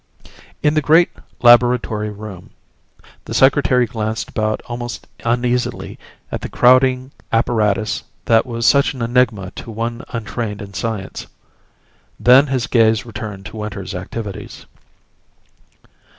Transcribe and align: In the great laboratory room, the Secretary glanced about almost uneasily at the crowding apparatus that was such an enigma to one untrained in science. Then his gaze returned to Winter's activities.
In 0.63 0.73
the 0.73 0.81
great 0.81 1.11
laboratory 1.43 2.09
room, 2.09 2.49
the 3.25 3.35
Secretary 3.35 3.85
glanced 3.85 4.29
about 4.29 4.59
almost 4.65 5.05
uneasily 5.23 5.99
at 6.31 6.41
the 6.41 6.49
crowding 6.49 7.11
apparatus 7.31 8.03
that 8.25 8.47
was 8.47 8.65
such 8.65 8.95
an 8.95 9.03
enigma 9.03 9.51
to 9.57 9.69
one 9.69 10.03
untrained 10.09 10.59
in 10.59 10.73
science. 10.73 11.27
Then 12.19 12.47
his 12.47 12.65
gaze 12.65 13.05
returned 13.05 13.45
to 13.45 13.57
Winter's 13.57 13.93
activities. 13.93 14.65